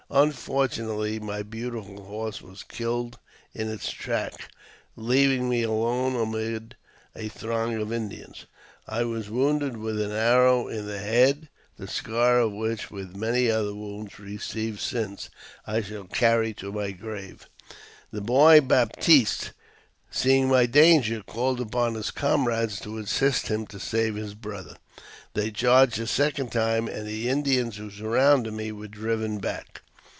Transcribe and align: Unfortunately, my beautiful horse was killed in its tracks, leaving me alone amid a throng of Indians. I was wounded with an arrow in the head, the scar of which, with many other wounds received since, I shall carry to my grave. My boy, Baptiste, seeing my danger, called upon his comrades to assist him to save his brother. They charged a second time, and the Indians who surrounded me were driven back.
Unfortunately, 0.13 1.19
my 1.21 1.41
beautiful 1.41 2.03
horse 2.03 2.41
was 2.41 2.63
killed 2.63 3.17
in 3.53 3.71
its 3.71 3.89
tracks, 3.93 4.49
leaving 4.97 5.47
me 5.47 5.63
alone 5.63 6.17
amid 6.17 6.75
a 7.15 7.29
throng 7.29 7.75
of 7.75 7.93
Indians. 7.93 8.45
I 8.85 9.05
was 9.05 9.29
wounded 9.29 9.77
with 9.77 10.01
an 10.01 10.11
arrow 10.11 10.67
in 10.67 10.85
the 10.85 10.99
head, 10.99 11.47
the 11.77 11.87
scar 11.87 12.39
of 12.41 12.51
which, 12.51 12.91
with 12.91 13.15
many 13.15 13.49
other 13.49 13.73
wounds 13.73 14.19
received 14.19 14.81
since, 14.81 15.29
I 15.65 15.81
shall 15.81 16.03
carry 16.03 16.53
to 16.55 16.73
my 16.73 16.91
grave. 16.91 17.47
My 18.11 18.19
boy, 18.19 18.59
Baptiste, 18.59 19.51
seeing 20.09 20.49
my 20.49 20.65
danger, 20.65 21.23
called 21.25 21.61
upon 21.61 21.93
his 21.95 22.11
comrades 22.11 22.81
to 22.81 22.97
assist 22.97 23.47
him 23.47 23.65
to 23.67 23.79
save 23.79 24.15
his 24.15 24.33
brother. 24.33 24.75
They 25.35 25.51
charged 25.51 25.99
a 25.99 26.05
second 26.07 26.51
time, 26.51 26.89
and 26.89 27.07
the 27.07 27.29
Indians 27.29 27.77
who 27.77 27.89
surrounded 27.89 28.51
me 28.53 28.73
were 28.73 28.89
driven 28.89 29.37
back. 29.39 29.83